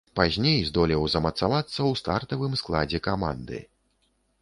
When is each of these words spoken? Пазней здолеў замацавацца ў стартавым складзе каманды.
Пазней 0.17 0.61
здолеў 0.69 1.03
замацавацца 1.17 1.73
ў 1.73 1.91
стартавым 2.01 2.59
складзе 2.65 3.05
каманды. 3.13 3.65